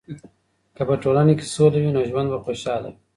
که 0.75 0.83
په 0.89 0.95
ټولنه 1.03 1.33
کې 1.37 1.45
سوله 1.55 1.77
وي، 1.79 1.91
نو 1.95 2.01
ژوند 2.09 2.27
به 2.31 2.37
خوشحاله 2.45 2.87
وي. 2.91 2.97